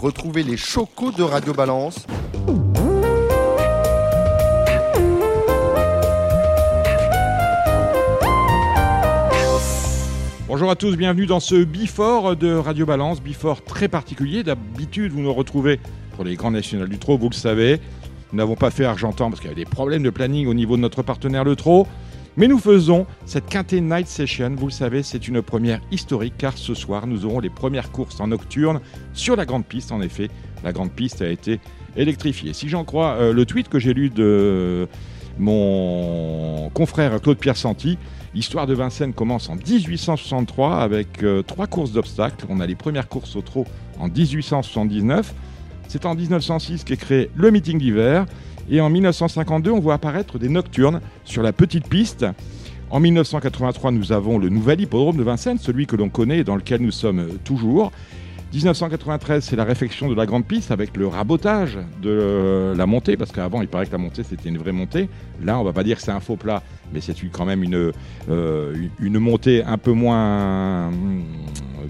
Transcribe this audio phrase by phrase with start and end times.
[0.00, 2.06] Retrouvez les chocos de Radio Balance
[10.46, 14.44] Bonjour à tous, bienvenue dans ce Bifort de Radio Balance, Bifort très particulier.
[14.44, 15.80] D'habitude, vous nous retrouvez
[16.14, 17.80] pour les grands nationales du Trot, vous le savez.
[18.30, 20.76] Nous n'avons pas fait Argentan parce qu'il y avait des problèmes de planning au niveau
[20.76, 21.88] de notre partenaire le Trot.
[22.38, 24.54] Mais nous faisons cette quintée Night Session.
[24.56, 28.20] Vous le savez, c'est une première historique car ce soir, nous aurons les premières courses
[28.20, 28.80] en nocturne
[29.12, 29.90] sur la grande piste.
[29.90, 30.30] En effet,
[30.62, 31.58] la grande piste a été
[31.96, 32.52] électrifiée.
[32.52, 34.86] Si j'en crois euh, le tweet que j'ai lu de
[35.36, 37.98] mon confrère Claude Pierre Santi,
[38.34, 42.44] L'histoire de Vincennes commence en 1863 avec euh, trois courses d'obstacles.
[42.48, 43.66] On a les premières courses au trot
[43.98, 45.34] en 1879.
[45.88, 48.26] C'est en 1906 qu'est créé le meeting d'hiver.
[48.70, 52.26] Et en 1952, on voit apparaître des nocturnes sur la petite piste.
[52.90, 56.56] En 1983, nous avons le nouvel hippodrome de Vincennes, celui que l'on connaît et dans
[56.56, 57.92] lequel nous sommes toujours.
[58.52, 63.30] 1993, c'est la réfection de la grande piste avec le rabotage de la montée, parce
[63.30, 65.10] qu'avant, il paraît que la montée, c'était une vraie montée.
[65.44, 67.92] Là, on va pas dire que c'est un faux plat, mais c'est quand même une,
[68.30, 71.24] euh, une montée un peu moins hum,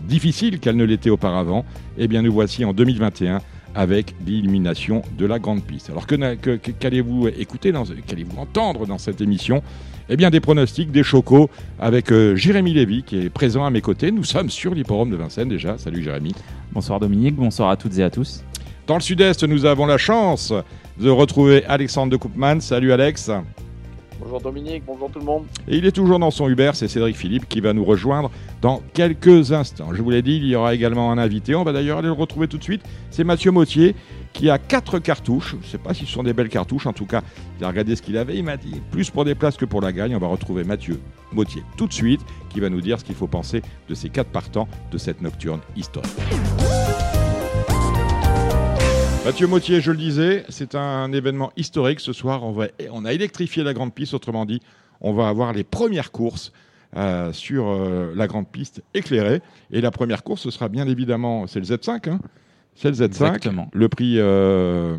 [0.09, 1.65] difficile qu'elle ne l'était auparavant.
[1.97, 3.41] Eh bien, nous voici en 2021
[3.79, 5.89] avec l'illumination de la grande piste.
[5.89, 7.73] Alors qu'allez-vous écouter,
[8.09, 9.63] qu'allez-vous entendre dans cette émission?
[10.09, 11.49] Eh bien, des pronostics, des chocos
[11.79, 14.11] avec euh, Jérémy Lévy qui est présent à mes côtés.
[14.11, 15.79] Nous sommes sur l'hipporome de Vincennes déjà.
[15.79, 16.35] Salut Jérémy.
[16.73, 18.43] Bonsoir Dominique, bonsoir à toutes et à tous.
[18.89, 20.53] Dans le sud-est, nous avons la chance
[20.99, 22.61] de retrouver Alexandre de Koopman.
[22.61, 23.31] Salut Alex.
[24.21, 25.45] Bonjour Dominique, bonjour tout le monde.
[25.69, 28.31] Et il est toujours dans son Uber, c'est Cédric Philippe qui va nous rejoindre
[28.61, 29.95] dans quelques instants.
[29.95, 32.13] Je vous l'ai dit, il y aura également un invité, on va d'ailleurs aller le
[32.13, 32.83] retrouver tout de suite.
[33.11, 33.95] C'est Mathieu Mautier
[34.33, 35.57] qui a quatre cartouches.
[35.61, 37.23] Je ne sais pas si ce sont des belles cartouches, en tout cas,
[37.59, 39.81] il a regardé ce qu'il avait, il m'a dit plus pour des places que pour
[39.81, 40.17] la gagne.
[40.17, 41.01] On va retrouver Mathieu
[41.33, 44.31] Mautier tout de suite qui va nous dire ce qu'il faut penser de ces quatre
[44.31, 46.11] partants de cette nocturne historique.
[49.29, 52.45] Mathieu Mautier, je le disais, c'est un événement historique ce soir.
[52.45, 54.63] On, va, on, a électrifié la grande piste, autrement dit,
[55.03, 56.51] on va avoir les premières courses
[56.97, 59.43] euh, sur euh, la grande piste éclairée.
[59.71, 62.21] Et la première course, ce sera bien évidemment, c'est le Z5, hein
[62.75, 63.05] c'est le Z5.
[63.05, 63.69] Exactement.
[63.75, 64.15] Le prix.
[64.17, 64.97] Euh,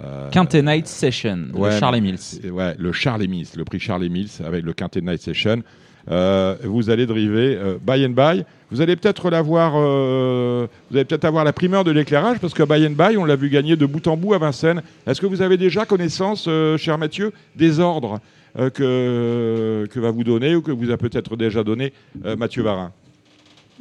[0.00, 2.52] euh, Quintet Night Session, le Charles Mills.
[2.52, 5.64] Ouais, le Charles Mills, le prix Charles Mills avec le Quintet Night Session.
[6.06, 8.44] Vous allez driver buy and buy.
[8.70, 12.62] Vous allez peut-être l'avoir, euh, vous allez peut-être avoir la primeur de l'éclairage parce que
[12.62, 14.82] buy and buy, on l'a vu gagner de bout en bout à Vincennes.
[15.06, 18.20] Est-ce que vous avez déjà connaissance, cher Mathieu, des ordres
[18.54, 21.94] que, que va vous donner ou que vous a peut-être déjà donné
[22.36, 22.92] Mathieu Varin?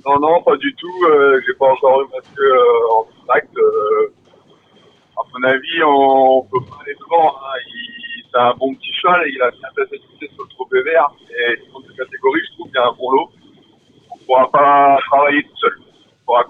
[0.06, 1.06] Non, non, pas du tout.
[1.46, 2.54] J'ai pas encore eu Mathieu
[2.96, 3.52] en contact.
[5.18, 7.36] à mon avis, on, peut pas aller devant.
[7.36, 7.60] Hein.
[8.32, 9.98] c'est un bon petit cheval et il a bien fait
[10.34, 11.12] sur le trop vert.
[11.30, 13.30] Et dans cette catégorie, je trouve qu'il y a un bon lot.
[14.30, 15.72] On ne pourra pas travailler tout seul.
[15.80, 16.44] On pourra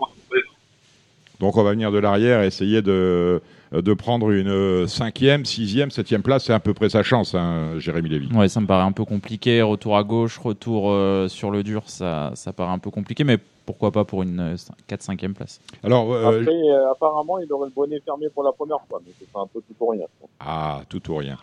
[1.40, 6.24] Donc on va venir de l'arrière et essayer de, de prendre une cinquième, sixième, septième
[6.24, 6.46] place.
[6.46, 8.34] C'est à peu près sa chance, hein, Jérémy Lévy.
[8.36, 9.62] Ouais, ça me paraît un peu compliqué.
[9.62, 13.24] Retour à gauche, retour euh, sur le dur, ça, ça paraît un peu compliqué.
[13.24, 14.56] Mais pourquoi pas pour une
[14.90, 18.80] 4-5e place Alors, euh, Après, euh, apparemment, il aurait le bonnet fermé pour la première
[18.88, 20.06] fois, mais c'est un peu tout ou rien.
[20.40, 21.38] Ah, tout ou rien.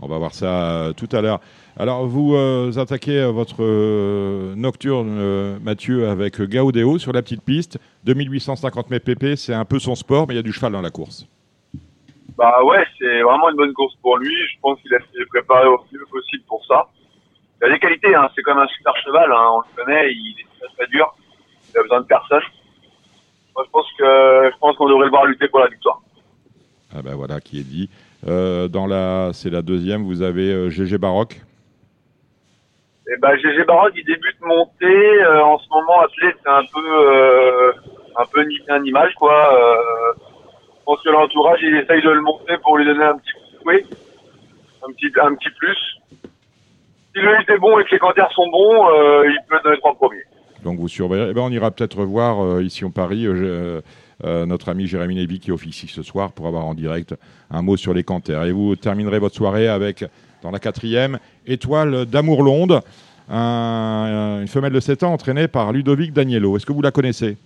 [0.00, 1.40] On va voir ça tout à l'heure.
[1.76, 2.36] Alors, vous
[2.78, 3.62] attaquez votre
[4.54, 7.78] nocturne, Mathieu, avec Gaudéo sur la petite piste.
[8.04, 10.80] 2850 mètres PP, c'est un peu son sport, mais il y a du cheval dans
[10.80, 11.26] la course.
[12.38, 14.32] Bah ouais, c'est vraiment une bonne course pour lui.
[14.54, 16.88] Je pense qu'il a été préparé au mieux possible pour ça.
[17.60, 18.30] Il a des qualités, hein.
[18.36, 19.48] c'est comme un super cheval, hein.
[19.50, 21.12] on le connaît, il est très très dur,
[21.74, 22.42] il a besoin de personne.
[23.56, 26.00] Moi je pense que je pense qu'on devrait le voir lutter pour la victoire.
[26.94, 27.90] Ah ben voilà qui est dit.
[28.26, 31.40] Euh, dans la, c'est la deuxième, vous avez GG euh, Baroque.
[33.10, 34.86] Eh ben GG Baroque, il débute monter.
[34.86, 37.72] Euh, en ce moment, athlète, c'est un peu
[38.16, 39.54] un peu un image quoi
[40.88, 44.92] pense que l'entourage, il essaye de le monter pour lui donner un petit coup un
[44.92, 45.76] petit, un petit plus.
[47.14, 49.94] Si le est bon et que les canters sont bons, euh, il peut donner trois
[49.94, 50.22] premiers.
[50.64, 51.26] Donc vous surveillez.
[51.28, 53.82] Eh ben, on ira peut-être voir euh, ici en Paris euh,
[54.24, 57.14] notre ami Jérémy Lévy qui officie ce soir pour avoir en direct
[57.50, 58.44] un mot sur les canters.
[58.44, 60.04] Et vous terminerez votre soirée avec,
[60.42, 62.80] dans la quatrième, Étoile d'Amour Londe,
[63.28, 66.56] une femelle de 7 ans entraînée par Ludovic Daniello.
[66.56, 67.36] Est-ce que vous la connaissez?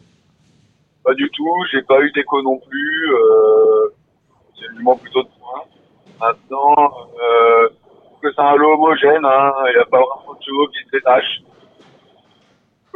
[1.04, 3.14] Pas du tout, j'ai pas eu d'écho non plus.
[3.14, 3.92] Euh,
[4.60, 4.66] j'ai
[5.00, 5.64] plutôt de points.
[6.20, 7.68] Maintenant, euh,
[8.22, 10.90] que c'est un lot homogène, hein, il n'y a pas vraiment de chevaux qui se
[10.92, 11.42] détachent.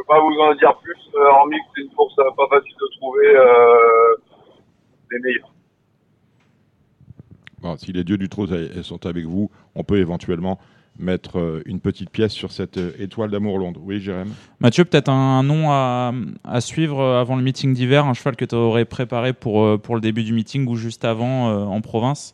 [0.07, 2.97] Pas vous en dire plus, euh, hormis que c'est une course euh, pas facile de
[2.97, 4.15] trouver euh,
[5.11, 5.51] les meilleurs.
[7.61, 8.47] Bon, si les dieux du trot
[8.83, 10.59] sont avec vous, on peut éventuellement
[10.99, 13.81] mettre euh, une petite pièce sur cette euh, étoile d'amour Londres.
[13.83, 14.29] Oui, Jérém?
[14.59, 16.11] Mathieu, peut-être un, un nom à,
[16.43, 19.77] à suivre euh, avant le meeting d'hiver, un cheval que tu aurais préparé pour, euh,
[19.77, 22.33] pour le début du meeting ou juste avant euh, en province?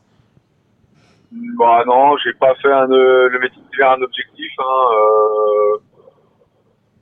[1.57, 4.51] Bah non, j'ai pas fait un, euh, le métier d'hiver un objectif.
[4.59, 5.77] Hein, euh,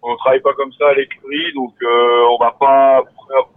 [0.03, 3.03] on travaille pas comme ça à l'écurie, donc euh, on va pas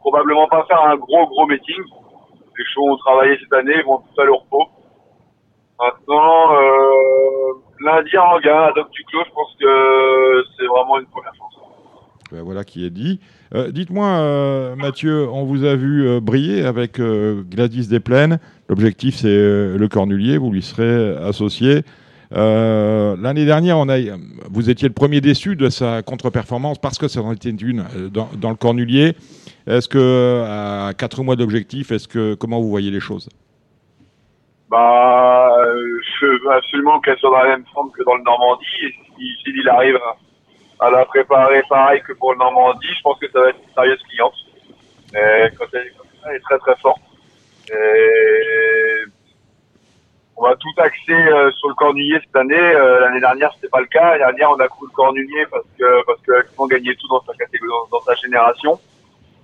[0.00, 1.82] probablement pas faire un gros gros meeting.
[2.58, 4.66] Les chevaux ont travaillé cette année, vont tous à le repos.
[5.80, 11.34] Maintenant, euh, lundi à Anguin, à Doc Duclos, je pense que c'est vraiment une première
[11.34, 11.54] chance.
[12.30, 13.20] Ben voilà qui est dit.
[13.54, 18.38] Euh, Dites-moi, euh, Mathieu, on vous a vu euh, briller avec euh, Gladys Desplaines.
[18.68, 20.38] L'objectif, c'est euh, le Cornulier.
[20.38, 21.82] Vous lui serez associé.
[22.34, 23.78] Euh, L'année dernière,
[24.50, 28.08] vous étiez le premier déçu de sa contre-performance parce que ça en était une euh,
[28.08, 29.14] dans, le Cornulier.
[29.66, 31.92] Est-ce que, à quatre mois d'objectif,
[32.38, 33.28] comment vous voyez les choses?
[34.68, 35.48] Bah,
[36.20, 38.64] je veux absolument qu'elle soit dans la même forme que dans le Normandie.
[39.16, 39.98] S'il il arrive
[40.80, 43.74] à, la préparer pareil que pour le Normandie, je pense que ça va être une
[43.74, 44.34] sérieuse cliente.
[45.14, 45.92] Et quand elle,
[46.28, 47.00] elle est très très forte.
[50.36, 52.54] On va tout axer euh, sur le cornulier cette année.
[52.58, 54.16] Euh, L'année dernière, c'était pas le cas.
[54.18, 57.32] L'année dernière, on a couru le cornulier parce que parce que gagnait tout dans sa
[57.34, 58.78] catégorie, dans, dans sa génération.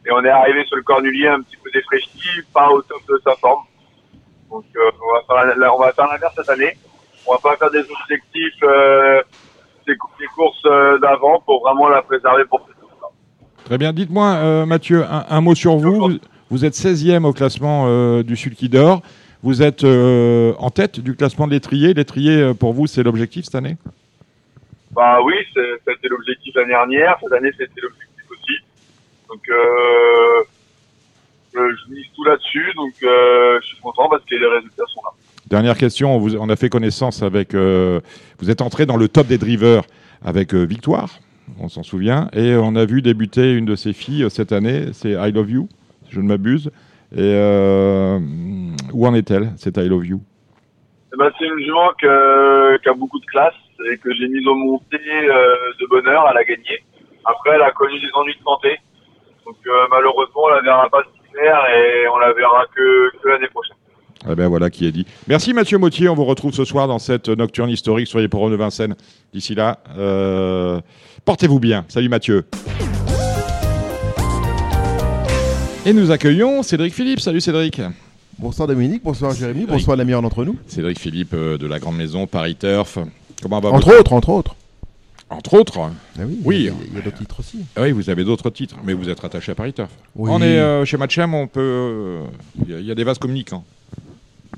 [0.06, 3.20] Et on est arrivé sur le cornulier un petit peu défraîchi, pas au top de
[3.24, 3.62] sa forme.
[4.50, 6.76] Donc euh, on va faire la- la- on va faire l'inverse cette année.
[7.26, 9.22] On va pas faire des objectifs euh,
[9.86, 13.08] des, des courses euh, d'avant pour vraiment la préserver pour cette course-là.
[13.66, 13.92] Très bien.
[13.92, 15.94] Dites-moi, euh, Mathieu, un, un mot sur vous.
[16.08, 16.18] Vous,
[16.50, 19.02] vous êtes 16e au classement euh, du Sulky d'Or.
[19.42, 21.94] Vous êtes euh, en tête du classement de l'étrier.
[21.94, 23.76] L'étrier, euh, pour vous, c'est l'objectif cette année?
[24.92, 27.16] Bah oui, c'était l'objectif l'année dernière.
[27.22, 28.52] Cette année, c'était l'objectif aussi.
[29.28, 30.42] Donc euh,
[31.54, 32.66] je mise tout là-dessus.
[32.76, 35.10] Donc euh, je suis content parce que les résultats sont là.
[35.48, 36.14] Dernière question.
[36.16, 37.54] On, vous- on a fait connaissance avec.
[37.54, 39.82] vous êtes entré dans le top des drivers
[40.22, 41.18] avec Victoire,
[41.58, 42.28] on s'en souvient.
[42.34, 44.88] Et on a vu débuter une de ses filles cette année.
[44.92, 45.68] C'est I Love You,
[46.06, 46.70] si je ne m'abuse.
[47.12, 48.18] Et euh,
[48.92, 50.20] où en est-elle, cette I Love You?
[51.12, 53.54] Eh ben, c'est une jument que- qui a beaucoup de classe
[53.92, 56.24] et que j'ai mise au monté euh, de bonheur.
[56.30, 56.84] Elle a gagné.
[57.24, 58.78] Après, elle a connu des ennuis de santé.
[59.44, 63.28] Donc euh, malheureusement, on la verra pas cet hiver et on la verra que, que
[63.28, 63.76] l'année prochaine.
[64.30, 65.06] Eh ben voilà qui est dit.
[65.28, 66.08] Merci Mathieu Mautier.
[66.10, 68.94] On vous retrouve ce soir dans cette nocturne historique sur les porons de Vincennes.
[69.32, 70.78] D'ici là, euh,
[71.24, 71.86] portez-vous bien.
[71.88, 72.44] Salut Mathieu.
[75.86, 77.20] Et nous accueillons Cédric Philippe.
[77.20, 77.80] Salut Cédric.
[78.38, 79.78] Bonsoir Dominique, bonsoir Jérémy, Cédric.
[79.78, 80.56] bonsoir la meilleure d'entre nous.
[80.66, 82.98] Cédric Philippe euh, de la Grande Maison, Paris Turf.
[83.42, 84.54] Comment va Entre autres, entre autres.
[85.28, 85.78] Entre autres.
[85.78, 86.56] Ah oui, Oui.
[86.56, 87.58] il y a, il y a d'autres titres aussi.
[87.76, 89.90] Ah Oui, vous avez d'autres titres, mais vous êtes attaché à Paris Turf.
[90.16, 90.30] Oui.
[90.32, 91.60] On est euh, chez Matchem, on peut.
[91.60, 92.24] euh,
[92.66, 93.64] Il y, a- il y a des vases communicants.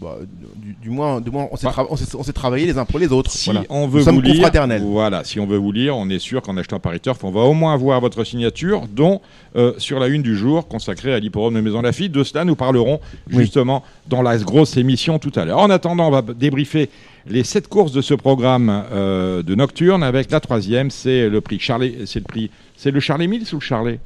[0.01, 0.17] Bah,
[0.57, 1.75] du, du moins, du moins on s'est Bah.
[1.77, 1.87] tra-
[2.17, 3.31] on s'est- travaillé les uns pour les autres.
[3.31, 3.65] Si voilà.
[3.69, 4.51] on veut Nous vous lire,
[4.81, 7.43] voilà, si on veut vous lire, on est sûr qu'en achetant Paris Turf, on va
[7.43, 9.21] au moins avoir votre signature, dont
[9.55, 12.11] euh, sur la une du jour consacrée à l'hipporome de Maison Lafitte.
[12.11, 13.01] De cela, nous parlerons
[13.33, 13.41] Oui.
[13.45, 15.59] justement dans la grosse émission tout à l'heure.
[15.59, 16.89] En attendant, on va débriefer
[17.27, 21.59] les sept courses de ce programme euh, de Nocturne avec la troisième, c'est le prix
[21.61, 24.01] Charlet, c'est le prix, c'est le Charlet Mills ou le Charlet?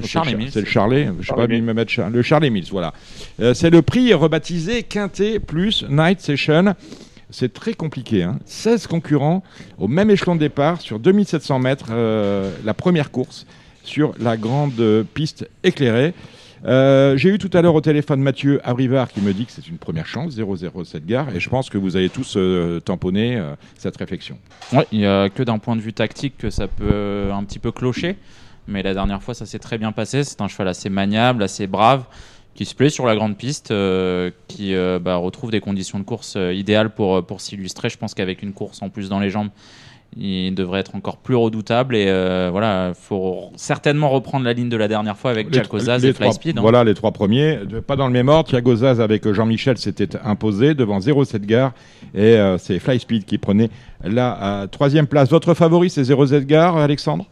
[0.00, 0.50] Le Charles Mills.
[0.52, 1.46] C'est le Charlet, je sais pas,
[1.86, 2.92] Char- le Charlet Mills, voilà.
[3.40, 6.74] Euh, c'est le prix rebaptisé Quintet plus Night Session.
[7.30, 8.22] C'est très compliqué.
[8.22, 8.38] Hein.
[8.46, 9.42] 16 concurrents
[9.78, 13.46] au même échelon de départ sur 2700 mètres, euh, la première course
[13.84, 16.14] sur la grande euh, piste éclairée.
[16.64, 19.68] Euh, J'ai eu tout à l'heure au téléphone Mathieu Abrivard qui me dit que c'est
[19.68, 23.54] une première chance, 007 gare, et je pense que vous avez tous euh, tamponné euh,
[23.76, 24.36] cette réflexion.
[24.72, 27.58] Ouais, il y a que d'un point de vue tactique que ça peut un petit
[27.60, 28.16] peu clocher.
[28.68, 30.22] Mais la dernière fois, ça s'est très bien passé.
[30.24, 32.04] C'est un cheval assez maniable, assez brave,
[32.54, 36.04] qui se plaît sur la grande piste, euh, qui euh, bah, retrouve des conditions de
[36.04, 37.88] course euh, idéales pour, pour s'illustrer.
[37.88, 39.48] Je pense qu'avec une course en plus dans les jambes,
[40.16, 41.96] il devrait être encore plus redoutable.
[41.96, 42.06] Et
[42.50, 46.02] voilà, il faut certainement reprendre la ligne de la dernière fois avec Les- Jack Ozaz
[46.02, 46.58] les et Fly Speed.
[46.58, 46.62] hein.
[46.62, 47.58] Voilà les trois premiers.
[47.86, 48.48] Pas dans le même ordre.
[48.48, 51.72] Thiago Zaz avec Jean-Michel s'était imposé devant 07 Gare.
[52.14, 53.68] Et c'est Fly Speed qui prenait
[54.02, 55.28] la troisième place.
[55.30, 57.26] Votre favori, c'est 07 Gare, Alexandre?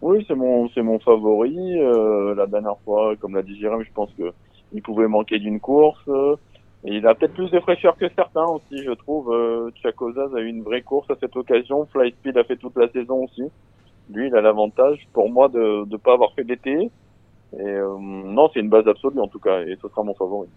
[0.00, 1.78] Oui, c'est mon, c'est mon favori.
[1.80, 4.32] Euh, la dernière fois, comme l'a dit Jérôme, je pense que
[4.72, 6.02] il pouvait manquer d'une course.
[6.08, 6.36] euh,
[6.84, 9.32] et il a peut-être plus de fraîcheur que certains aussi, je trouve.
[9.32, 11.86] Euh, a eu une vraie course à cette occasion.
[11.86, 13.42] Fly Speed a fait toute la saison aussi.
[14.10, 16.90] Lui, il a l'avantage, pour moi, de ne pas avoir fait d'été.
[17.54, 20.48] Et euh, non, c'est une base absolue en tout cas, et ce sera mon favori.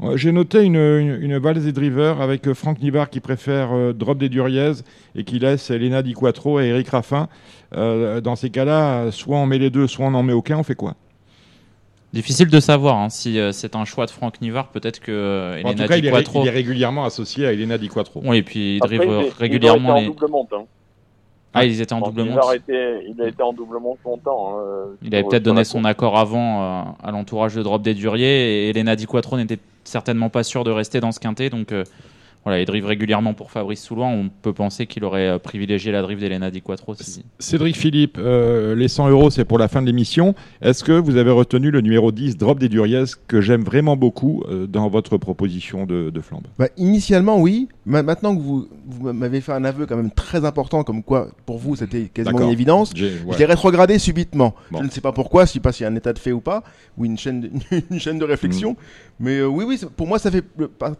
[0.00, 3.68] Ouais, J'ai noté une, une, une valse des drivers avec euh, Franck Nivard qui préfère
[3.72, 4.72] euh, Drop des Duriez
[5.14, 7.28] et qui laisse Elena Di Quattro et Eric Raffin.
[7.76, 10.56] Euh, dans ces cas-là, soit on met les deux, soit on n'en met aucun.
[10.58, 10.94] On fait quoi?
[12.14, 14.68] Difficile de savoir hein, si euh, c'est un choix de Franck Nivard.
[14.68, 17.76] Peut-être que euh, En tout Elena cas, Di il est, il régulièrement associé à Elena
[17.76, 18.22] Di Quattro.
[18.24, 20.08] Oui, et puis il Après, drive il est- régulièrement il les.
[20.08, 20.52] en double monte.
[20.54, 20.64] Hein.
[21.58, 22.54] Ah, ils étaient en Franck double Nivard monte.
[22.56, 24.58] était- il a été en double monte longtemps.
[24.58, 24.62] hein,
[25.02, 28.70] Il avait peut-être donné son accord avant euh, à l'entourage de Drop des Duriers et
[28.70, 31.50] Elena Di Quattro n'était certainement pas sûre de rester dans ce quintet.
[31.50, 31.84] Donc euh,
[32.44, 34.06] voilà, il drive régulièrement pour Fabrice Soulois.
[34.06, 36.94] On peut penser qu'il aurait euh, privilégié la drive d'Elena Di Quattro.
[36.94, 37.22] Si...
[37.38, 40.34] Cédric Philippe, euh, les 100 euros, c'est pour la fin de l'émission.
[40.62, 44.42] Est-ce que vous avez retenu le numéro 10, Drop des Duriez, que j'aime vraiment beaucoup
[44.48, 46.46] euh, dans votre proposition de, de flambe?
[46.58, 47.68] Bah, initialement, oui.
[47.84, 51.28] Ma- maintenant que vous, vous m'avez fait un aveu quand même très important, comme quoi
[51.44, 53.32] pour vous c'était quasiment une évidence, J'ai- ouais.
[53.34, 54.54] je l'ai rétrogradé subitement.
[54.70, 54.78] Bon.
[54.80, 56.18] Je ne sais pas pourquoi, je ne sais pas s'il y a un état de
[56.18, 56.62] fait ou pas,
[56.96, 57.50] ou une chaîne de,
[57.90, 58.72] une chaîne de réflexion.
[58.72, 58.76] Mm.
[59.20, 60.42] Mais euh, oui, oui, pour moi ça fait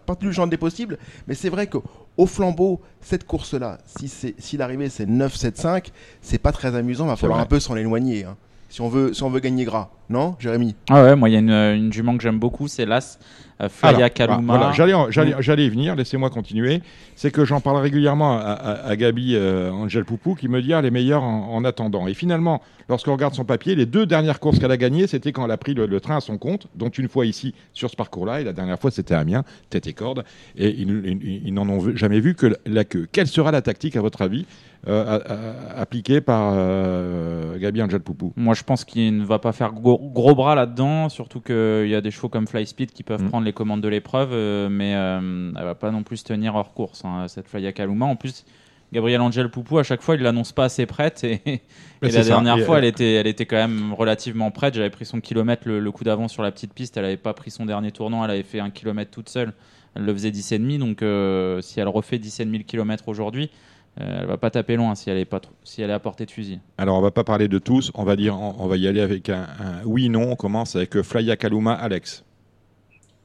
[0.06, 0.98] partie du champ des possibles.
[1.26, 6.52] Mais c'est vrai qu'au flambeau, cette course-là, si, c'est- si l'arrivée c'est 9-7-5, c'est pas
[6.52, 8.24] très amusant, va C'est falloir un peu s'en éloigner.
[8.24, 8.36] hein.
[8.70, 11.36] Si on, veut, si on veut gagner gras, non, Jérémy Ah ouais, moi il y
[11.36, 13.18] a une, une jument que j'aime beaucoup, c'est l'As
[13.60, 14.56] euh, Flaya Kaluma.
[14.56, 15.40] Voilà, j'allais, en- j'allais, Mm.
[15.42, 16.80] j'allais y venir, laissez-moi continuer.
[17.16, 20.72] C'est que j'en parle régulièrement à, à- à Gabi euh, Angel Poupou qui me dit
[20.72, 22.06] ah, les meilleurs en, en attendant.
[22.06, 25.44] Et finalement, lorsqu'on regarde son papier, les deux dernières courses qu'elle a gagnées, c'était quand
[25.44, 27.96] elle a pris le, le train à son compte, dont une fois ici sur ce
[27.96, 30.22] parcours-là, et la dernière fois c'était Amiens, tête et corde.
[30.56, 33.08] Et ils, ils- ils n'en ont jamais vu que la queue.
[33.10, 34.46] Quelle sera la tactique, à votre avis,
[34.86, 35.32] euh, à-
[35.76, 38.32] à- appliquée par euh, Gabi Angel Poupou?
[38.36, 41.94] Moi, je pense qu'il ne va pas faire gros, gros bras là-dedans, surtout qu'il y
[41.94, 43.28] a des chevaux comme Fly Speed qui peuvent Mm.
[43.28, 46.54] prendre les commandes de l'épreuve, euh, mais euh, elle va pas non plus se tenir
[46.54, 48.06] hors course, hein, cette Flaya Kaluma.
[48.06, 48.44] En plus,
[48.92, 51.40] Gabriel Angel Poupou, à chaque fois, il l'annonce pas assez prête, et,
[52.02, 52.22] la ça.
[52.22, 54.74] dernière Et, fois, euh, elle était, elle était quand même relativement prête.
[54.74, 57.34] J'avais pris son kilomètre le, le coup d'avance sur la petite piste, elle avait pas
[57.34, 59.52] pris son dernier tournant, elle avait fait un kilomètre toute seule,
[59.94, 63.48] elle le faisait 10,5, donc euh, si elle refait 17 km aujourd'hui, euh,
[63.96, 66.24] elle va pas taper loin si elle est, pas trop- si elle est à portée
[66.26, 66.60] de fusil.
[66.78, 69.00] Alors, on va pas parler de tous, on va dire, on, on va y aller
[69.00, 70.32] avec un, un oui/non.
[70.32, 72.24] On commence avec euh, Flya Kaluma, Alex.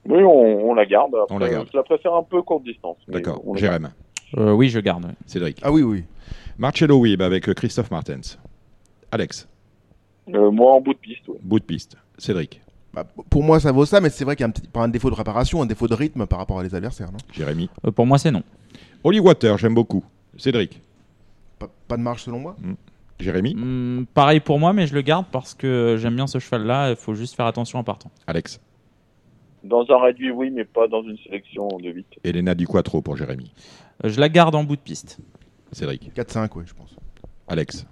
[0.08, 1.14] Oui, on, on la garde.
[1.22, 1.68] Après, On la garde.
[1.72, 2.98] Je la préfère un peu courte distance.
[3.08, 3.42] D'accord.
[3.56, 3.90] Jérém,
[4.38, 5.06] Euh, oui, je garde.
[5.28, 5.60] Cédric.
[5.64, 6.04] Ah oui, oui.
[6.58, 8.38] Marcello Wib avec euh, Christophe Martens.
[9.12, 9.48] Alex,
[10.34, 11.38] Euh, moi, en bout de piste, oui.
[11.44, 11.96] bout de piste.
[12.18, 12.62] Cédric,
[12.94, 14.82] Bah, pour moi ça vaut ça, mais c'est vrai qu'il y a un, petit, pas
[14.82, 17.12] un défaut de réparation, un défaut de rythme par rapport à les adversaires.
[17.12, 17.18] Non?
[17.32, 17.70] Jérémy.
[17.86, 18.44] Euh, pour moi, c'est non.
[19.04, 20.04] Holly Water, j'aime beaucoup.
[20.38, 20.82] Cédric,
[21.60, 22.56] pas, pas de marge selon moi
[23.20, 26.90] Jérémy, Hmm, pareil pour moi, mais je le garde parce que j'aime bien ce cheval-là.
[26.90, 28.12] Il faut juste faire attention en partant.
[28.28, 28.60] Alex.
[29.64, 32.06] Dans un réduit, oui, mais pas dans une sélection de 8.
[32.26, 33.54] Elena Di Quattro pour Jérémy.
[34.04, 35.20] Euh, Je la garde en bout de piste.
[35.72, 36.12] Cédric.
[36.16, 36.96] 4-5, oui, je pense.
[37.48, 37.86] Alex.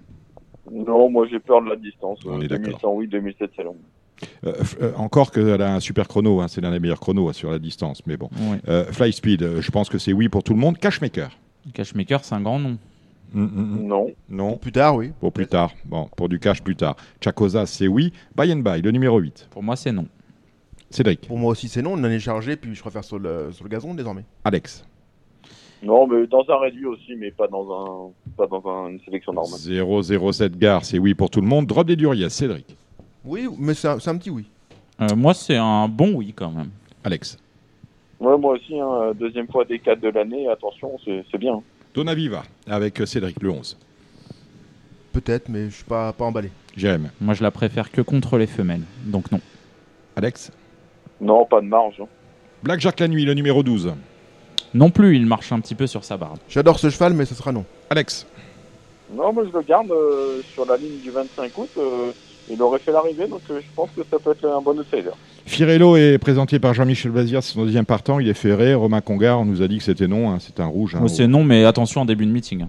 [0.70, 2.18] Non, moi, j'ai peur de la distance.
[2.26, 2.64] On Euh, est d'accord.
[2.66, 3.76] 2100, oui, 2007, c'est long.
[4.44, 7.28] Euh, f- euh, encore qu'elle a un super chrono, hein, c'est l'un des meilleurs chronos
[7.28, 8.28] hein, sur la distance, mais bon.
[8.68, 10.76] Euh, Fly Speed, je pense que c'est oui pour tout le monde.
[10.78, 11.30] Cashmaker.
[11.74, 12.76] Cashmaker, c'est un grand nom.
[13.34, 13.48] Mm, mm,
[13.82, 13.86] mm.
[13.86, 14.06] Non.
[14.28, 15.12] Non, Plus tard, oui.
[15.20, 15.70] pour plus tard.
[15.84, 16.96] Bon, pour du cash plus tard.
[17.22, 18.12] Chacosa, c'est oui.
[18.36, 19.48] Buy and Buy, le numéro 8.
[19.50, 20.06] Pour moi, c'est non.
[20.90, 21.26] Cédric.
[21.26, 23.64] Pour moi aussi c'est non, on en est chargé, puis je préfère sur le, sur
[23.64, 24.24] le gazon désormais.
[24.44, 24.84] Alex.
[25.82, 29.32] Non, mais dans un réduit aussi, mais pas dans un, pas dans un- une sélection
[29.32, 29.58] normale.
[29.58, 31.66] 007 Gare, c'est oui pour tout le monde.
[31.66, 32.76] Drop des Duriez, Cédric.
[33.24, 34.44] Oui, mais c'est un, un petit oui.
[35.00, 36.68] Euh, moi, c'est un bon oui quand même.
[37.02, 37.38] Alex.
[38.22, 41.60] Ouais, moi aussi, hein, deuxième fois des 4 de l'année, attention, c'est bien.
[41.92, 43.76] Dona Viva avec euh, Cédric, le 11.
[45.12, 46.50] Peut-être, mais je suis pas, pas emballé.
[46.76, 47.08] Jérémy.
[47.20, 48.82] Moi, je la préfère que contre les femelles.
[49.04, 49.40] Donc non.
[50.16, 50.52] Alex.
[51.20, 52.00] Non, pas de marge.
[52.00, 52.06] hein.
[52.62, 53.92] Black Jack la nuit, le numéro 12.
[54.74, 56.38] Non plus, il marche un petit peu sur sa barbe.
[56.48, 57.64] J'adore ce cheval, mais ce sera non.
[57.90, 58.26] Alex.
[59.12, 61.68] Non, moi je le garde euh, sur la ligne du 25 août.
[61.76, 62.12] euh,
[62.48, 65.10] il aurait fait l'arrivée, donc euh, je pense que ça peut être un bon outsider.
[65.46, 68.20] Firello est présenté par Jean-Michel Bazir, c'est son deuxième partant.
[68.20, 68.74] Il est ferré.
[68.74, 70.30] Romain Congar, on nous a dit que c'était non.
[70.30, 70.94] hein, c'est un rouge.
[70.94, 71.00] hein.
[71.02, 72.66] Oh, c'est non, mais attention en début de meeting.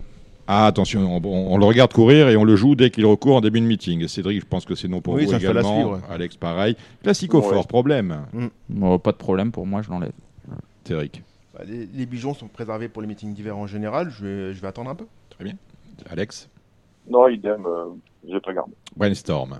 [0.47, 3.37] Ah, attention, on, on- on le regarde courir et on le joue dès qu'il recourt
[3.37, 4.05] en début de meeting.
[4.07, 5.77] Cédric, je pense que c'est non pour Oui, vous c'est un cheval à également.
[5.95, 6.01] suivre.
[6.09, 6.75] Alex, pareil.
[7.03, 7.47] Classico Ouais.
[7.49, 8.17] fort, problème.
[8.69, 10.11] Bon, pas de problème pour moi, je l'enlève.
[10.83, 11.21] Cédric.
[11.53, 14.59] Bah, les, les bijons sont préservés pour les meetings d'hiver en général, je vais, je
[14.59, 15.05] vais attendre un peu.
[16.09, 16.49] Alex.
[17.09, 17.85] Non, idem, euh,
[18.29, 18.71] j'ai pas gardé.
[18.97, 19.59] Brainstorm.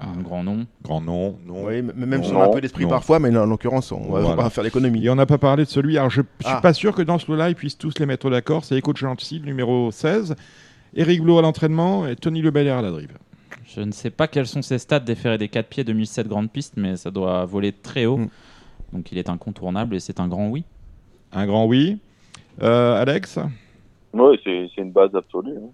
[0.00, 0.66] Un grand nom.
[0.82, 1.38] grand nom.
[1.46, 1.66] Non.
[1.66, 4.42] Oui, même si on a un peu d'esprit parfois, mais en l'occurrence, on va, Voilà.
[4.42, 5.04] va faire l'économie.
[5.04, 5.96] Et on n'a pas parlé de celui.
[5.96, 6.60] Alors, je suis Ah.
[6.60, 8.64] pas sûr que dans ce lot-là, ils puissent tous les mettre d'accord.
[8.64, 10.34] C'est Echo le numéro 16.
[10.96, 13.16] Eric Blo à l'entraînement et Tony Le Belair à la drive.
[13.66, 16.74] Je ne sais pas quels sont ses stats déférés des 4 pieds 2007 Grande Piste,
[16.76, 18.18] mais ça doit voler très haut.
[18.18, 18.28] Mm.
[18.92, 20.64] Donc il est incontournable et c'est un grand oui.
[21.32, 21.98] Un grand oui.
[22.62, 23.38] Euh, Alex?
[24.44, 25.56] C'est c'est une base absolue.
[25.56, 25.70] hein.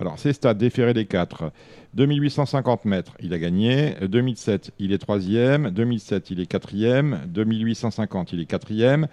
[0.00, 1.50] Alors, ses stats, déféré des 4,
[1.94, 3.96] 2850 mètres, il a gagné.
[4.00, 5.70] 2007, il est troisième.
[5.70, 7.22] 2007, il est quatrième.
[7.26, 9.08] 2850, il est quatrième.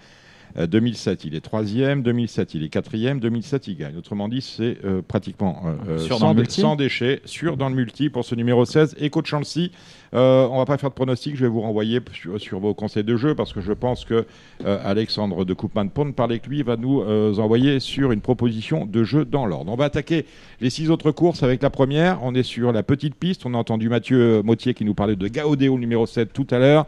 [0.64, 2.02] 2007, il est troisième.
[2.02, 3.20] 2007, il est quatrième.
[3.20, 3.96] 2007, il gagne.
[3.96, 8.24] Autrement dit, c'est euh, pratiquement euh, euh, sans, sans déchets, sûr dans le multi pour
[8.24, 8.96] ce numéro 16.
[8.98, 9.70] Et coach Chancy,
[10.14, 11.36] euh, on va pas faire de pronostic.
[11.36, 14.26] Je vais vous renvoyer sur, sur vos conseils de jeu parce que je pense que
[14.64, 18.20] euh, Alexandre de Coupman, pour ne parler que lui, va nous euh, envoyer sur une
[18.20, 19.70] proposition de jeu dans l'ordre.
[19.72, 20.26] On va attaquer
[20.60, 22.22] les six autres courses avec la première.
[22.22, 23.44] On est sur la petite piste.
[23.46, 26.58] On a entendu Mathieu Mottier qui nous parlait de Gaodéo, le numéro 7, tout à
[26.58, 26.86] l'heure.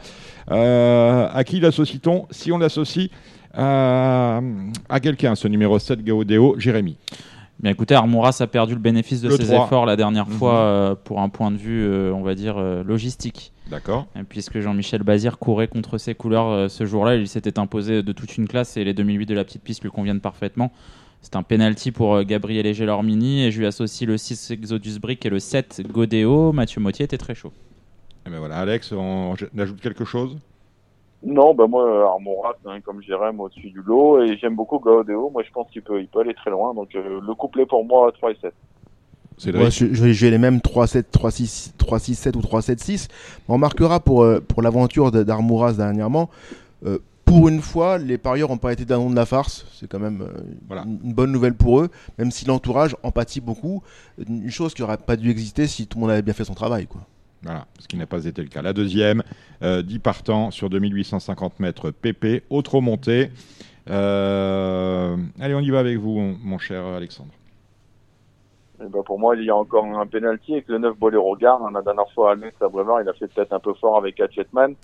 [0.51, 3.11] Euh, à qui l'associe-t-on Si on l'associe
[3.59, 4.41] à,
[4.89, 6.97] à quelqu'un, ce numéro 7, Gaodéo, Jérémy.
[7.61, 9.65] Bien écoutez, Armouras a perdu le bénéfice de Le ses 3.
[9.67, 10.33] efforts la dernière Mhm.
[10.35, 13.53] fois euh, pour un point de vue, euh, on va dire, euh, logistique.
[13.69, 18.03] D'accord Et puisque Jean-Michel Bazir courait contre ses couleurs euh, ce jour-là, il s'était imposé
[18.05, 20.71] de toute une classe et les 2008 de la petite piste lui conviennent parfaitement.
[21.21, 25.01] C'est un penalty pour euh, Gabriel et Gelormini et je lui associe le 6 Exodus
[25.01, 26.53] Brick et le 7 Godéo.
[26.53, 27.53] Mathieu Mottier était très chaud.
[28.25, 30.37] Eh ben voilà, Alex, on, on ajoute quelque chose?
[31.25, 35.31] Non, bah moi, Armoras, hein, comme Jérém au-dessus du lot, et j'aime beaucoup Gaudéo.
[35.31, 36.75] Moi, je pense qu'il peut, il peut aller très loin.
[36.75, 38.55] Donc, euh, le couplet pour moi, 3 et 7.
[39.37, 43.09] Cédric Ouais, je, je vais jouer les mêmes 3-7, 3-6, 3-6-7 ou 3-7-6.
[43.49, 46.29] On remarquera pour, euh, pour l'aventure de- d'Armouras dernièrement,
[46.87, 49.67] euh, pour une fois, les parieurs n'ont pas été d'un nom de la farce.
[49.75, 50.83] C'est quand même euh, Voilà.
[50.85, 53.83] une, une bonne nouvelle pour eux, même si l'entourage empathie beaucoup.
[54.29, 56.55] Une chose qui n'aurait pas dû exister si tout le monde avait bien fait son
[56.55, 56.87] travail.
[56.87, 57.01] Quoi.
[57.43, 58.63] Voilà, ce qui n'a pas été le cas.
[58.63, 59.23] La deuxième,
[59.63, 63.31] euh, 10 partants sur 2850 mètres PP, autre montée.
[63.89, 67.33] Euh, allez, on y va avec vous, mon cher Alexandre.
[68.81, 71.71] Et bah, pour moi, il y a encore un penalty avec le 9 Boléro Gare.
[71.71, 74.75] La dernière fois, Alex à Brevard, il a fait peut-être un peu fort avec Hatchetman.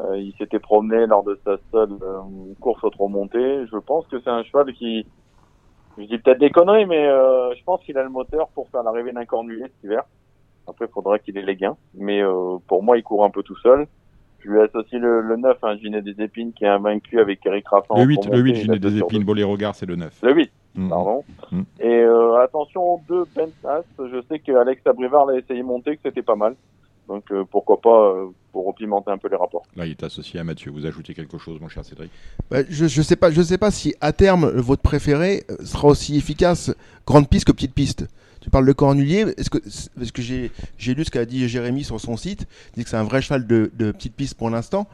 [0.00, 2.20] Euh, il s'était promené lors de sa seule euh,
[2.60, 3.64] course au trop montée.
[3.70, 5.06] Je pense que c'est un cheval qui,
[5.98, 8.82] je dis peut-être des conneries, mais euh, je pense qu'il a le moteur pour faire
[8.82, 10.04] l'arrivée d'un cornulier cet hiver.
[10.66, 11.76] Après, il faudra qu'il ait les gains.
[11.94, 13.86] Mais euh, pour moi, il court un peu tout seul.
[14.40, 17.66] Je lui associe le, le 9, un Ginet des Épines, qui est invaincu avec Eric
[17.68, 17.94] Raffin.
[17.96, 18.60] Le en 8, trop le 8, montée.
[18.60, 19.24] j'ai Il a des épines, deux.
[19.24, 20.18] Boléro Gare, c'est le 9.
[20.22, 20.88] Le 8 Mhm.
[20.88, 21.24] pardon.
[21.52, 21.60] Mm.
[21.78, 26.02] Et euh, attention, deux Bentas, je sais que Alex Abrivard l'a essayé de monter, que
[26.04, 26.56] c'était pas mal.
[27.06, 29.62] Donc euh, pourquoi pas euh, pour repimenter un peu les rapports.
[29.76, 30.72] Là, il est associé à Mathieu.
[30.72, 32.10] Vous ajoutez quelque chose, mon cher Cédric?
[32.50, 36.16] Bah, je ne sais, pas- je sais pas si à terme, votre préféré sera aussi
[36.16, 36.74] efficace
[37.06, 38.06] grande piste que petite piste.
[38.44, 39.58] Tu parles de Cornulier, est-ce que,
[39.98, 42.90] parce que j'ai j'ai lu ce qu'a dit Jérémy sur son site, il dit que
[42.90, 44.86] c'est un vrai cheval de, de petite piste pour l'instant.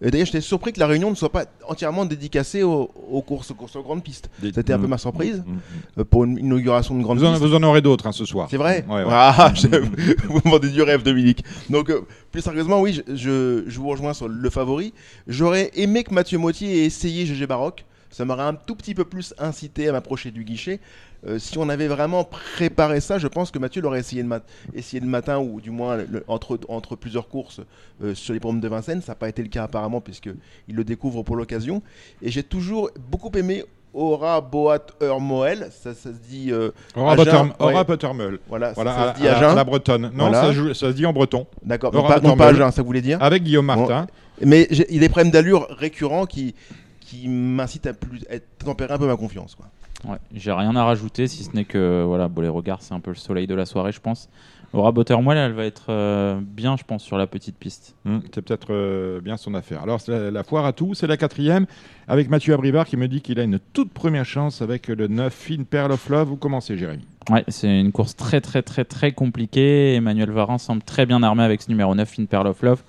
[0.00, 3.50] Et D'ailleurs, j'étais surpris que la réunion ne soit pas entièrement dédicacée aux, aux courses,
[3.50, 4.30] aux courses aux grandes pistes.
[4.54, 5.58] C'était un peu ma surprise Mm, mm.
[5.98, 7.42] euh, pour une inauguration de grande Vous en, piste.
[7.44, 8.46] vous en aurez d'autres hein, ce soir.
[8.48, 9.10] C'est vrai Ouais, ouais.
[9.10, 9.66] Ah, je-
[10.28, 11.42] Vous vendez du rêve, Dominique.
[11.68, 14.92] Donc, euh, plus sérieusement, oui, je, je, je vous rejoins sur le favori.
[15.26, 17.84] J'aurais aimé que Mathieu Mottier ait essayé GG Baroque.
[18.10, 20.80] Ça m'aurait un tout petit peu plus incité à m'approcher du guichet.
[21.26, 25.00] Euh, si on avait vraiment préparé ça, je pense que Mathieu l'aurait essayé mat- essayé
[25.00, 27.60] de matin ou du moins le- entre, entre plusieurs courses
[28.02, 29.02] euh, sur les pommes de Vincennes.
[29.02, 30.36] Ça n'a pas été le cas apparemment puisqu'il
[30.74, 31.82] le découvre pour l'occasion.
[32.22, 34.86] Et j'ai toujours beaucoup aimé Aura Boat
[35.18, 35.70] Moel.
[35.72, 36.52] Ça, ça se dit.
[36.52, 37.16] euh, Aura,
[37.66, 37.72] ouais.
[38.48, 40.02] Voilà, ça- Voilà, ça, à, se dit à- à la bretonne.
[40.14, 40.52] Non, Voilà.
[40.52, 41.46] ça, se dit en breton.
[41.64, 42.62] D'accord, non pas, non pas Buttermeul.
[42.62, 43.20] Agen, ça voulait dire.
[43.22, 44.06] Avec Guillaume Martin.
[44.44, 46.54] Mais il y a des problèmes d'allure récurrents qui,
[47.08, 49.54] qui m'incitent à, plus, à tempérer un peu ma confiance.
[49.54, 49.66] Quoi.
[50.06, 53.00] Ouais, j'ai rien à rajouter si ce n'est que voilà, bon, les regards, c'est un
[53.00, 54.28] peu le soleil de la soirée, je pense.
[54.74, 57.96] Laura Bottermoel, elle va être euh, bien, je pense, sur la petite piste.
[58.04, 59.82] Hum, c'est peut-être euh, bien son affaire.
[59.82, 61.64] Alors, c'est la, la foire à tout, c'est la quatrième,
[62.06, 65.32] avec Mathieu Abrivard qui me dit qu'il a une toute première chance avec le 9
[65.32, 66.28] Fine Pearl of Love.
[66.28, 67.06] Vous commencez, Jérémy.
[67.30, 69.94] Ouais, c'est une course très très très très compliquée.
[69.94, 72.82] Emmanuel Varin semble très bien armé avec ce numéro 9, In Pearl of Love.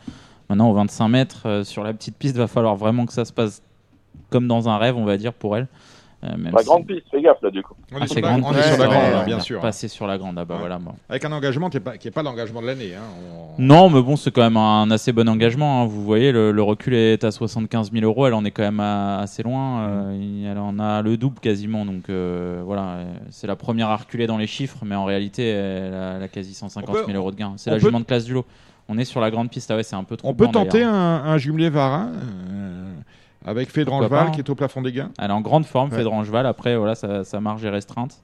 [0.49, 3.32] Maintenant, au 25 mètres, euh, sur la petite piste, va falloir vraiment que ça se
[3.32, 3.62] passe
[4.29, 5.67] comme dans un rêve, on va dire, pour elle.
[6.21, 7.73] Euh, même La si- grande piste, fais gaffe là du coup.
[7.93, 9.19] On Ah, est c'est sur la, grande on est piste, sur la ouais, grande, ouais,
[9.19, 9.25] ouais.
[9.25, 9.61] bien sûr.
[9.61, 10.59] Passer sur la grande, ah bah Ouais.
[10.59, 10.77] voilà.
[10.77, 10.93] moi.
[11.07, 12.93] Avec un engagement qui n'est pas, qui est pas l'engagement de l'année.
[12.93, 13.03] hein.
[13.57, 15.81] On- Non, mais bon, c'est quand même un assez bon engagement.
[15.81, 15.85] hein.
[15.85, 18.27] Vous voyez, le, le recul est à 75 000 euros.
[18.27, 19.79] Elle en est quand même à- assez loin.
[19.87, 21.85] Euh, elle en a le double quasiment.
[21.85, 25.47] Donc euh, voilà, euh, c'est la première à reculer dans les chiffres, mais en réalité,
[25.47, 27.53] elle a, elle a quasi 150 000 On peut- euros de gain.
[27.55, 28.45] C'est la peut- jument de classe du lot.
[28.89, 29.71] On est sur la grande piste.
[29.71, 30.27] Ah ouais, c'est un peu trop.
[30.27, 32.91] On peut tenter un, un jumelé Varin euh,
[33.45, 34.32] avec Fédrangeval hein.
[34.32, 35.12] qui est au plafond des gains.
[35.19, 35.97] Elle est en grande forme, Ouais.
[35.97, 36.45] Fédrangeval.
[36.45, 38.21] Après, voilà, sa, sa marge est restreinte.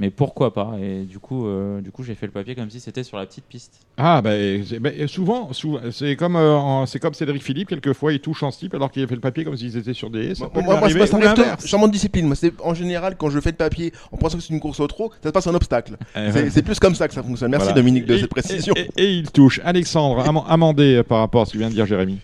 [0.00, 0.74] Mais pourquoi pas?
[0.80, 3.26] Et du coup, euh, du coup, j'ai fait le papier comme si c'était sur la
[3.26, 3.80] petite piste.
[3.96, 4.62] Ah, ben
[5.08, 8.72] souvent, souvent c'est comme, euh, en- c'est comme Cédric Philippe, quelquefois il touche en slip
[8.74, 10.36] alors qu'il a fait le papier comme s'ils étaient sur des.
[10.36, 11.66] Ça Moi, moi, moi, ça tout- l'inverse.
[11.66, 12.26] changement de discipline.
[12.26, 14.78] Moi, c'est en général quand je fais le papier en pensant que c'est une course
[14.78, 15.96] au trot, ça se passe en obstacle.
[16.14, 17.50] Eh, C'est plus comme ça que ça fonctionne.
[17.50, 17.80] Merci Voilà.
[17.80, 18.74] Dominique de Et- cette précision.
[18.76, 19.60] Et, et- et il touche.
[19.64, 22.20] Alexandre, am- amendé par rapport à ce que vient de dire Jérémy.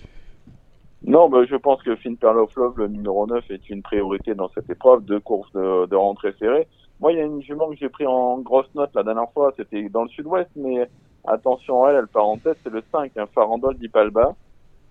[1.06, 4.34] Non, bah, je pense que Finn Pearl of Love, le numéro 9, est une priorité
[4.34, 6.66] dans cette épreuve de course de, de rentrée serrée.
[7.00, 9.52] Moi, il y a une jument que j'ai pris en grosse note la dernière fois,
[9.56, 10.88] c'était dans le sud-ouest, mais
[11.26, 14.34] attention à elle, elle part en tête, c'est le 5, un Farandole d'Ipalba.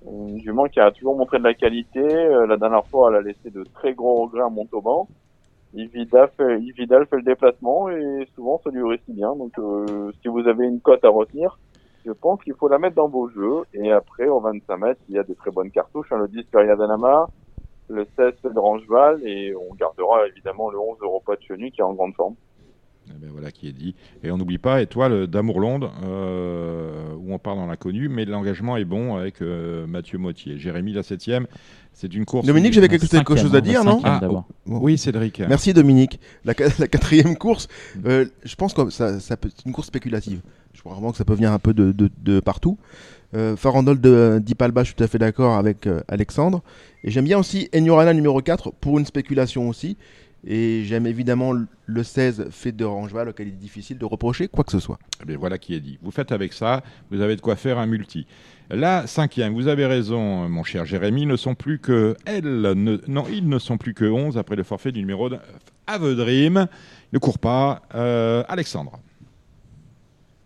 [0.05, 2.01] Une jument qui a toujours montré de la qualité.
[2.01, 5.07] Euh, la dernière fois, elle a laissé de très gros regrets à Montauban.
[5.73, 9.35] Ivida fait, Ividal fait le déplacement et souvent ça lui réussit bien.
[9.35, 11.57] Donc euh, si vous avez une cote à retenir,
[12.05, 13.63] je pense qu'il faut la mettre dans vos jeux.
[13.73, 16.11] Et après, au 25 mètres, il y a des très bonnes cartouches.
[16.11, 17.29] Hein, le 10 Periadanama,
[17.89, 21.83] le 16 de Rangeval et on gardera évidemment le 11 Europa de Chenu qui est
[21.83, 22.35] en grande forme.
[23.09, 23.95] Eh ben voilà qui est dit.
[24.23, 28.85] Et on n'oublie pas Étoile d'Amour-Londe, euh, où on part dans l'inconnu, mais l'engagement est
[28.85, 30.57] bon avec euh, Mathieu Mottier.
[30.57, 31.47] Jérémy, la septième,
[31.93, 32.47] c'est une course.
[32.47, 34.45] Dominique, j'avais quelque, quelque chose à dire, non Ah, d'abord.
[34.65, 34.79] Bon.
[34.79, 35.41] Oui, Cédric.
[35.47, 36.19] Merci Dominique.
[36.45, 37.67] La, la quatrième course,
[38.05, 40.41] euh, je pense que ça, c'est une course spéculative.
[40.73, 42.77] Je crois vraiment que ça peut venir un peu de, de, de partout.
[43.35, 46.61] Euh, Farandole de d'Ipalba, je suis tout à fait d'accord avec euh, Alexandre.
[47.03, 49.97] Et j'aime bien aussi Enyorana numéro 4 pour une spéculation aussi.
[50.45, 54.47] Et j'aime évidemment le- le 16 fait de Rangeval auquel il est difficile de reprocher
[54.49, 54.99] quoi que ce soit.
[55.21, 55.99] Eh bien, voilà qui est dit.
[56.01, 58.27] Vous faites avec ça, vous avez de quoi faire un multi.
[58.69, 63.23] La cinquième, vous avez raison, mon cher Jérémy, ne sont plus que elles, ne- non,
[63.31, 65.37] ils ne sont plus que 11 après le forfait du numéro de
[65.87, 66.67] Avedream.
[67.13, 67.81] Ne court pas.
[67.95, 68.99] Euh, Alexandre,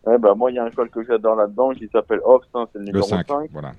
[0.06, 2.66] Ouais, bah, moi, il y a un cheval que j'adore là-dedans qui s'appelle Off, hein,
[2.72, 3.28] c'est le le numéro 5.
[3.28, 3.50] 5.
[3.52, 3.74] Voilà.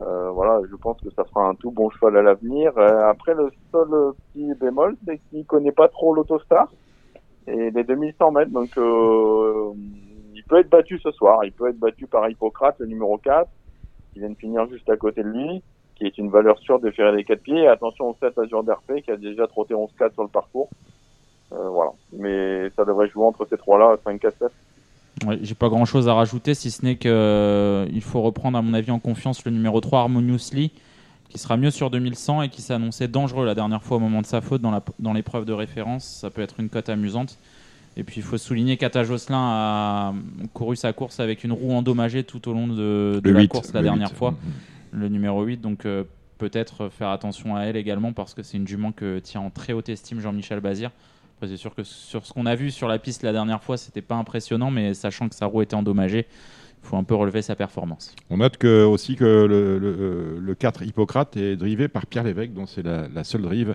[0.00, 2.72] Euh, voilà, je pense que ça fera un tout bon cheval à l'avenir.
[2.76, 3.88] Euh, après, le seul
[4.32, 6.72] petit bémol, c'est qu'il connaît pas trop l'autostar
[7.46, 8.50] et les 2100 mètres.
[8.50, 9.72] Donc, euh,
[10.34, 11.44] il peut être battu ce soir.
[11.44, 13.48] Il peut être battu par Hippocrate, le numéro 4,
[14.12, 15.62] qui vient de finir juste à côté de lui,
[15.96, 17.62] qui est une valeur sûre de faire les 4 pieds.
[17.62, 20.68] Et attention au 7 Azure d'RP, qui a déjà trotté 11-4 sur le parcours.
[21.52, 21.92] Euh, voilà.
[22.12, 24.50] Mais ça devrait jouer entre ces trois-là, 5-4-7.
[25.26, 28.58] Ouais, J'ai pas grand chose à rajouter si ce n'est que euh, il faut reprendre
[28.58, 30.70] à mon avis en confiance le numéro 3 Harmoniously
[31.28, 34.20] qui sera mieux sur 2100 et qui s'est annoncé dangereux la dernière fois au moment
[34.20, 36.04] de sa faute dans l'épreuve de référence.
[36.04, 37.38] Ça peut être une cote amusante.
[37.96, 40.14] Et puis il faut souligner qu'Ata Josselin a
[40.54, 43.82] couru sa course avec une roue endommagée tout au long de, la 8, course la
[43.82, 44.16] dernière 8.
[44.16, 45.00] fois, Mhm.
[45.00, 45.60] le numéro 8.
[45.60, 46.04] Donc euh,
[46.38, 49.72] peut-être faire attention à elle également parce que c'est une jument que tient en très
[49.72, 50.90] haute estime Jean-Michel Bazir.
[51.42, 53.76] Après, c'est sûr que sur ce qu'on a vu sur la piste la dernière fois,
[53.76, 57.42] c'était pas impressionnant, mais sachant que sa roue était endommagée, il faut un peu relever
[57.42, 58.14] sa performance.
[58.30, 62.52] On note que, aussi que le, le- le 4 Hippocrate est drivé par Pierre Lévesque,
[62.52, 63.74] dont c'est la, la seule drive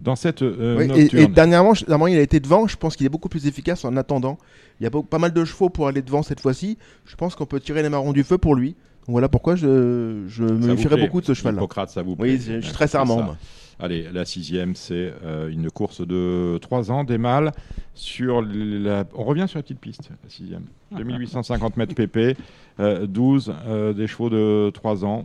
[0.00, 1.22] dans cette euh, Oui, et, nocturne.
[1.22, 2.66] et dernièrement, je- dernièrement, il a été devant.
[2.66, 4.38] Je pense qu'il est beaucoup plus efficace en attendant.
[4.80, 6.78] Il y a pas mal de chevaux pour aller devant cette fois-ci.
[7.04, 8.70] Je pense qu'on peut tirer les marrons du feu pour lui.
[8.70, 11.60] Donc voilà pourquoi je, me plaît beaucoup de ce cheval-là.
[11.60, 13.36] Hippocrate, ça vous plaît Oui, je je suis très serment.
[13.82, 17.50] Allez, la sixième, c'est euh, une course de 3 ans, des mâles.
[17.94, 19.04] Sur la...
[19.14, 20.66] On revient sur la petite piste, la sixième.
[20.92, 22.36] 2850 mètres PP,
[22.78, 25.24] euh, 12 euh, des chevaux de 3 ans.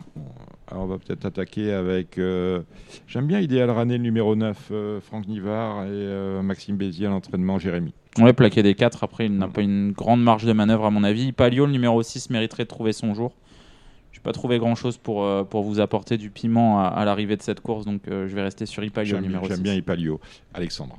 [0.72, 2.18] Alors, on va peut-être attaquer avec.
[2.18, 2.62] euh,
[3.08, 7.10] J'aime bien Idéal Rané, le numéro 9, euh, Franck Nivard et euh, Maxime Bézier à
[7.12, 7.94] l'entraînement, Jérémy.
[8.18, 11.04] Ouais, plaqué des 4, après il n'a pas une grande marge de manœuvre à mon
[11.04, 11.32] avis.
[11.32, 13.34] Palio, le numéro 6, mériterait de trouver son jour.
[14.28, 17.62] Pas trouvé grand-chose pour, euh, pour vous apporter du piment à, à l'arrivée de cette
[17.62, 19.64] course, donc euh, je vais rester sur Ipalio, J'aime numéro j'aime 6.
[19.64, 20.20] bien Ipalio.
[20.54, 20.98] Alexandre.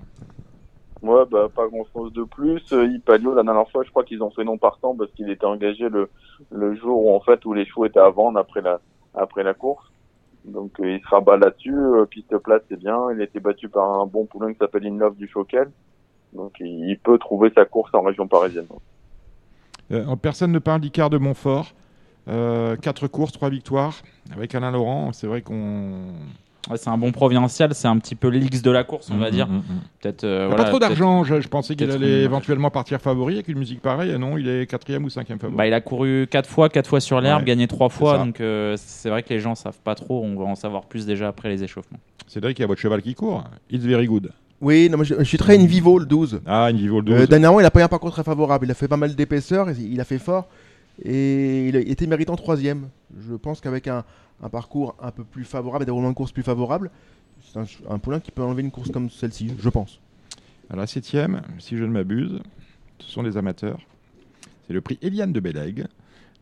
[1.03, 2.63] Ouais, bah, pas grand chose de plus.
[2.73, 5.45] Euh, Ipalio, la dernière fois, je crois qu'ils ont fait non partant parce qu'il était
[5.45, 6.09] engagé le,
[6.51, 8.81] le jour où, en fait, où les chevaux étaient à vendre après la,
[9.15, 9.85] après la course.
[10.47, 11.77] Donc, euh, il se rabat là-dessus.
[11.77, 13.13] Euh, piste plate, c'est bien.
[13.15, 15.71] Il a été battu par un bon poulain qui s'appelle Inlove du Choquel.
[16.33, 18.69] Donc, il, il peut trouver sa course en région parisienne.
[19.91, 21.75] Euh, personne ne parle d'Icard de Montfort.
[22.29, 23.95] 4 courses, 3 victoires.
[24.35, 25.93] Avec Alain Laurent, c'est vrai qu'on.
[26.71, 29.27] Ouais, c'est un bon provincial, c'est un petit peu l'X de la course, on va
[29.27, 29.49] Mhm, dire.
[30.03, 30.25] Peut-être.
[30.25, 31.25] euh, n'a voilà, pas trop d'argent.
[31.25, 34.11] Je, je pensais qu'il allait une- éventuellement partir favori avec une musique pareille.
[34.11, 35.57] Et non, il est quatrième ou cinquième favori.
[35.57, 38.41] Bah, il a couru 4 fois, 4 fois sur l'herbe, Ouais, gagné 3 fois, donc
[38.43, 41.29] euh, c'est vrai que les gens savent pas trop, on va en savoir plus déjà
[41.29, 42.01] après les échauffements.
[42.27, 43.45] Cédric, il y a votre cheval qui court.
[43.71, 44.31] It's very good.
[44.61, 46.43] Oui, non, moi, je, je suis très in vivo le 12.
[46.45, 47.15] Ah, une Vivo le 12.
[47.21, 48.67] Euh, dernièrement, il a pas eu un parcours très favorable.
[48.67, 50.49] Il a fait pas mal d'épaisseur, il a fait fort
[51.03, 52.89] et il été méritant troisième.
[53.19, 54.05] Je pense qu'avec un,
[54.51, 56.91] parcours un peu plus favorable et des roulements de course plus favorables,
[57.41, 57.59] c'est
[57.89, 60.01] un, poulain qui peut enlever une course comme celle-ci, je pense.
[60.71, 62.41] À la septième, si je ne m'abuse,
[62.99, 63.81] ce sont des amateurs.
[64.67, 65.87] C'est le prix Eliane de Bellègue.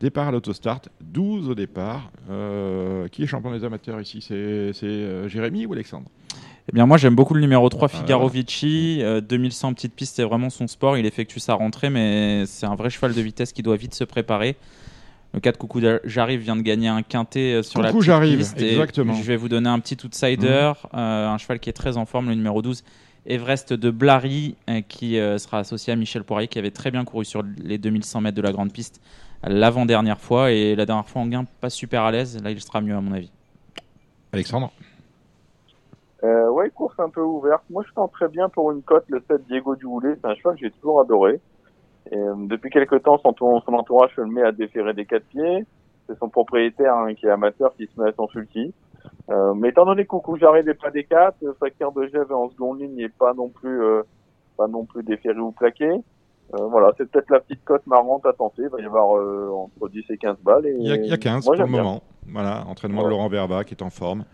[0.01, 2.11] Départ à l'autostart, 12 au départ.
[2.29, 4.21] Euh, qui est champion des amateurs ici?
[4.21, 6.11] C'est c'est, euh, Jérémy ou Alexandre?
[6.69, 8.29] Eh bien, moi, j'aime beaucoup le numéro 3, Ah, Figaro.
[8.29, 8.99] Vici.
[9.03, 10.99] Euh, 2100 petites pistes, c'est vraiment son sport.
[10.99, 14.05] Il effectue sa rentrée, mais c'est un vrai cheval de vitesse qui doit vite se
[14.05, 14.57] préparer.
[15.33, 18.39] Le 4 Coucou J'arrive vient de gagner un quintet euh, sur la Coucou petite J'arrive,
[18.39, 18.61] piste.
[18.61, 19.15] exactement.
[19.15, 22.29] Je vais vous donner un petit outsider, euh, un cheval qui est très en forme,
[22.29, 22.83] le numéro 12.
[23.29, 27.05] Everest de Blary, euh, qui euh, sera associé à Michel Poirier, qui avait très bien
[27.05, 29.01] couru sur les 2100 mètres de la grande piste
[29.45, 30.53] l'avant-dernière fois.
[30.53, 32.41] Et la dernière fois en gain, pas super à l'aise.
[32.43, 33.31] Là, il sera mieux, à mon avis.
[34.33, 34.73] Alexandre
[36.25, 37.63] Euh, ouais, course un peu ouverte.
[37.71, 40.15] Moi, je sens très bien pour une cote le 7 Diego Duhoulet.
[40.21, 41.41] C'est un cheval que j'ai toujours adoré.
[42.11, 45.05] Et, euh, depuis quelque temps, son, tour- son entourage se le met à déférer des
[45.05, 45.67] quatre pieds.
[46.09, 48.73] c'est son propriétaire hein, qui est amateur qui se met à son sulky.
[49.29, 52.95] Euh, mais étant donné coup j'arrive pas des 4, Fakir de Gève en seconde ligne
[52.95, 54.03] n'est pas non plus euh,
[54.57, 55.89] pas non plus déféré ou plaqué.
[55.91, 58.63] Euh, voilà, c'est peut-être la petite cote marrante à tenter.
[58.63, 60.67] Il va y avoir euh, entre 10 et 15 balles.
[60.67, 61.83] Et Il y a, il y a 15 moi, pour le bien.
[61.83, 62.03] moment.
[62.29, 63.09] Voilà, entraînement de.
[63.09, 64.25] Laurent Verba qui est en forme.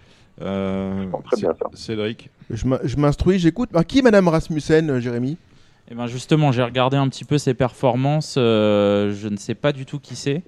[0.41, 1.67] Euh, Je pense très bien, ça.
[1.75, 3.71] Cédric, Je m'in- je m'instruis, j'écoute.
[3.75, 5.37] Ah, qui est Madame Rasmussen, euh, Jérémy?
[5.91, 8.37] Eh ben justement, j'ai regardé un petit peu ses performances.
[8.39, 10.43] euh, je ne sais pas du tout qui c'est.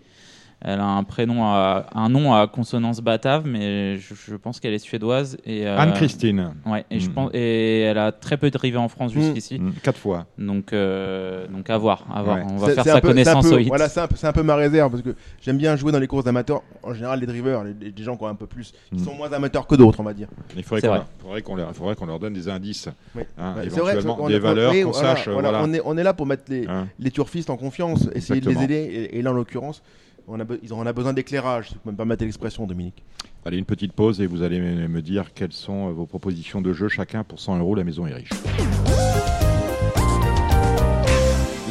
[0.66, 4.72] Elle a un prénom, à, un nom à consonance batave, mais je, je pense qu'elle
[4.72, 5.36] est suédoise.
[5.44, 7.12] Et, euh, Anne-Christine, Ouais, et, je Mm.
[7.12, 9.20] pense, et elle a très peu dérivés en France Mm.
[9.20, 9.58] jusqu'ici.
[9.58, 10.24] Mm, quatre fois.
[10.38, 12.04] Donc, euh, donc à voir.
[12.12, 12.38] À voir.
[12.38, 12.44] Ouais.
[12.50, 13.68] On va faire sa peu- connaissance peu- au hit.
[13.68, 15.98] Voilà, c'est un, peu- c'est un peu ma réserve parce que j'aime bien jouer dans
[15.98, 16.62] les courses d'amateurs.
[16.82, 19.30] En général, les drivers, les, les gens qui ont un peu plus, qui sont moins
[19.32, 20.28] amateurs que d'autres, on va dire.
[20.56, 21.42] Il faudrait C'est qu'on vrai.
[21.46, 23.22] leur, leur, faudrait qu'on leur donne des indices, Oui.
[23.38, 25.28] hein, Ouais, c'est vrai, éventuellement on- des valeurs qu'on voilà, sache.
[25.28, 25.64] voilà, voilà.
[25.64, 26.86] On, est, on est là pour mettre les, Hein.
[26.98, 28.74] les turfistes en confiance, essayer de les aider.
[29.12, 29.82] Et, et là, en l'occurrence,
[30.26, 33.02] on a, besoin d'éclairage, si vous me permettre l'expression, Dominique.
[33.44, 36.72] Allez, une petite pause et vous allez me dire quelles sont euh, vos propositions de
[36.72, 36.88] jeu.
[36.88, 38.30] Chacun pour 100 euros, la maison est riche.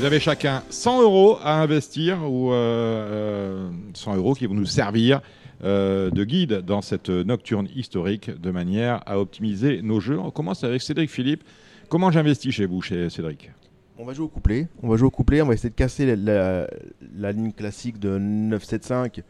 [0.04, 4.66] Vous avez chacun 100 euros à investir ou euh, euh, 100 euros qui vont nous
[4.66, 5.22] servir
[5.64, 10.20] euh, de guide dans cette nocturne historique de manière à optimiser nos jeux.
[10.20, 11.46] On commence avec Cédric Philippe.
[11.88, 13.52] Comment j'investis chez vous, Cédric?
[13.98, 14.68] On va jouer au couplet.
[14.82, 15.42] On va jouer au couplet.
[15.42, 16.68] On va essayer de casser la, la-
[17.16, 19.22] la ligne classique de 9-7-5,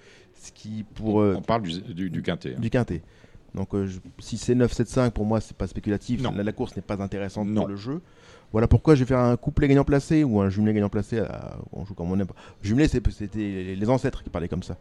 [0.42, 2.56] ce qui pour euh, On parle du, du, du quintet.
[2.56, 2.60] hein.
[2.60, 3.02] du quintet.
[3.56, 6.22] Donc euh, je- si c'est 9-7-5 pour moi c'est pas spéculatif.
[6.24, 7.62] La, la course n'est pas intéressante Non.
[7.62, 8.02] pour le jeu.
[8.52, 11.20] Voilà pourquoi je vais faire un couplet gagnant placé ou un jumelé gagnant placé.
[11.20, 12.28] à- on joue comme on aime.
[12.62, 14.78] Jumelé c'est- c'était les- ancêtres qui parlaient comme ça.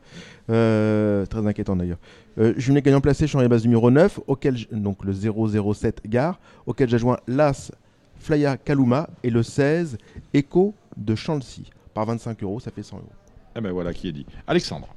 [0.51, 1.99] Euh, très inquiétant d'ailleurs.
[2.39, 6.39] Euh, jumelé gagnant placé, je suis en base numéro 9, auquel donc le 007 gare,
[6.67, 7.73] auquel j'adjoins l'As
[8.23, 9.99] Flya Kaluma et le 16
[10.33, 11.71] Echo de Chancy.
[11.93, 13.07] Par 25 euros, ça fait 100 euros.
[13.55, 14.27] Ah ben voilà qui est dit.
[14.47, 14.89] Alexandre.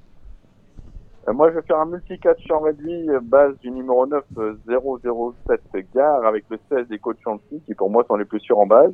[1.28, 4.56] Euh, moi, je vais faire un multi-catch champ réduit, euh, base du numéro 9, euh,
[4.68, 5.62] 007
[5.94, 8.68] Gare, avec le 16 des coachs Chancy, qui pour moi sont les plus sûrs en
[8.68, 8.94] base.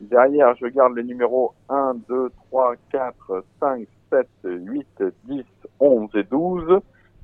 [0.00, 4.86] Derrière, je garde les numéros 1, 2, 3, 4, 5, 7, 8,
[5.24, 5.44] 10,
[5.78, 6.80] 11 et 12,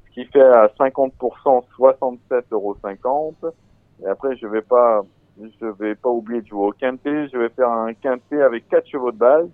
[0.06, 2.76] ce qui fait à 50% 67,50 euros.
[4.02, 5.02] Et après, je vais pas,
[5.40, 7.28] je vais pas oublier de jouer au quintet.
[7.28, 9.48] Je vais faire un quintet avec 4 chevaux de base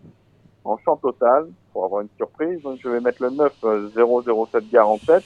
[0.64, 2.60] en champ total pour avoir une surprise.
[2.62, 5.24] Donc je vais mettre le 9 euh, 007 Gare en tête.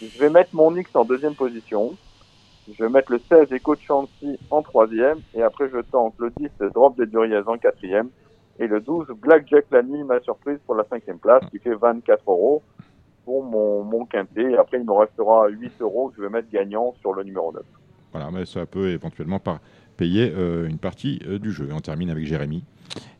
[0.00, 1.96] Je vais mettre mon X en deuxième position.
[2.70, 5.20] Je vais mettre le 16 Echo de Chancy en troisième.
[5.34, 8.10] Et après je tente le 10 Drop des Duriez en quatrième.
[8.58, 12.22] Et le 12 Blackjack la nuit, ma surprise pour la cinquième place qui fait 24
[12.30, 12.62] euros
[13.24, 14.52] pour mon, mon quintet.
[14.52, 17.52] Et après il me restera 8 euros que je vais mettre gagnant sur le numéro
[17.52, 17.62] 9.
[18.12, 19.60] Voilà, mais ça peut éventuellement par
[19.96, 21.68] payer euh, une partie euh, du jeu.
[21.72, 22.62] On termine avec Jérémy.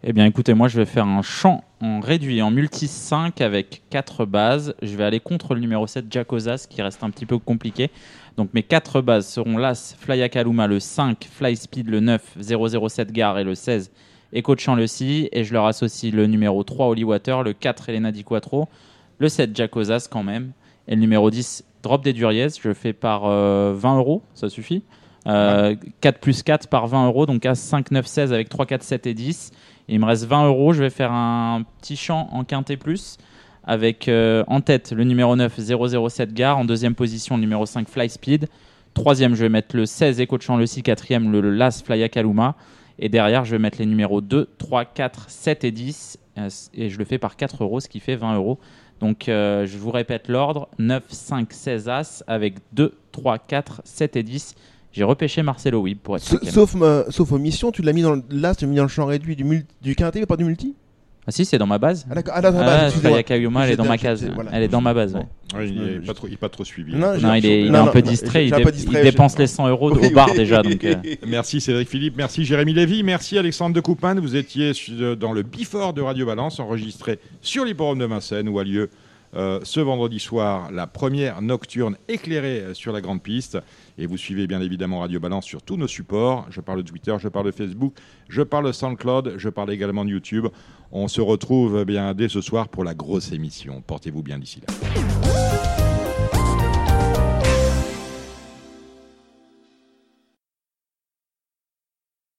[0.03, 3.83] Eh bien, écoutez, moi, je vais faire un champ en réduit en multi 5 avec
[3.91, 4.75] 4 bases.
[4.81, 7.91] Je vais aller contre le numéro 7, Jacozas, qui reste un petit peu compliqué.
[8.37, 13.39] Donc, mes 4 bases seront l'As, Flyakaluma, le 5, Fly Speed, le 9, 007 Gare
[13.39, 13.91] et le 16,
[14.33, 15.29] Echo Champ, le 6.
[15.33, 18.69] Et je leur associe le numéro 3, Holy Water, le 4, Elena Di Quattro,
[19.19, 20.53] le 7, Jacozas quand même.
[20.87, 22.49] Et le numéro 10, Drop des Duriez.
[22.63, 24.83] Je fais par euh, 20 euros, ça suffit.
[25.27, 28.83] Euh, 4 plus 4 par 20 euros, donc à 5, 9, 16 avec 3, 4,
[28.83, 29.53] 7 et 10.
[29.89, 30.75] Et il me reste 20 euros.
[30.75, 33.17] Je vais faire un petit champ en quintet plus
[33.65, 37.89] avec euh, en tête le numéro 9 007 Gare, en deuxième position le numéro 5
[37.89, 38.49] Fly Speed,
[38.95, 41.83] troisième je vais mettre le 16 Echo de Champ le 6, quatrième le, le Las
[41.83, 42.57] Flya Kaluma
[42.99, 46.28] et derrière je vais mettre les numéros 2, 3, 4, 7 et 10 euh,
[46.75, 48.59] et je le fais par 4 euros ce qui fait 20 euros.
[49.01, 54.17] Donc euh, je vous répète l'ordre 9, 5, 16 As avec 2, 3, 4, 7
[54.17, 54.55] et 10.
[54.93, 56.53] J'ai repêché Marcelo Wib pour être Sa- cinquième.
[56.53, 58.89] Sauf, euh, sauf omission, tu l'as mis dans le, là, tu l'as mis dans le
[58.89, 60.75] champ réduit du, mul- du quintet, mais pas du multi?
[61.29, 62.07] Ah si, c'est dans ma base.
[62.11, 64.25] Ah d'accord, ah, ta Ah, elle est dans ma case.
[64.35, 64.51] voilà.
[64.55, 65.15] Elle est dans ma base.
[65.15, 65.27] ouais.
[65.55, 66.95] Ouais, il n'est pas, trop- il est pas trop suivi.
[66.97, 68.63] Non, Non, il est, il est Non, un non, peu non, distrait, il, un dé-
[68.63, 70.37] peu il distrait, dépense les 100 euros Oui, au bar oui.
[70.39, 70.63] déjà.
[70.63, 70.95] Donc, euh,
[71.27, 74.15] Merci Cédric Philippe, merci Jérémy Lévy, merci Alexandre de Coupin.
[74.15, 78.59] Vous étiez su- dans le Bifort de Radio Balance, enregistré sur l'hipporome de Vincennes, où
[78.59, 78.89] a lieu
[79.37, 83.59] euh, ce vendredi soir la première nocturne éclairée euh, sur la grande piste.
[83.99, 86.47] Et vous suivez bien évidemment Radio Balance sur tous nos supports.
[86.51, 87.95] Je parle de Twitter, je parle de Facebook,
[88.29, 90.47] je parle de SoundCloud, je parle également de YouTube.
[90.93, 93.83] On se retrouve eh bien dès ce soir pour la grosse émission.
[93.85, 95.18] Portez-vous bien d'ici là.